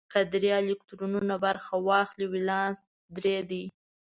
[0.11, 2.77] که درې الکترونه برخه واخلي ولانس
[3.17, 3.63] درې دی.